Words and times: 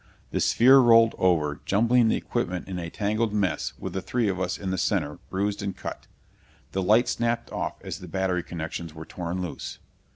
The 0.31 0.39
sphere 0.39 0.79
rolled 0.79 1.13
over, 1.19 1.61
jumbling 1.63 2.07
the 2.07 2.15
equipment 2.15 2.67
in 2.67 2.79
a 2.79 2.89
tangled 2.89 3.33
mess 3.33 3.73
with 3.77 3.93
the 3.93 4.01
three 4.01 4.27
of 4.29 4.39
us 4.39 4.57
in 4.57 4.71
the 4.71 4.77
center, 4.79 5.19
bruised 5.29 5.61
and 5.61 5.77
cut. 5.77 6.07
The 6.71 6.81
light 6.81 7.07
snapped 7.07 7.51
off 7.51 7.79
as 7.83 7.99
the 7.99 8.07
battery 8.07 8.41
connections 8.41 8.95
were 8.95 9.05
torn 9.05 9.43
loose. 9.43 9.77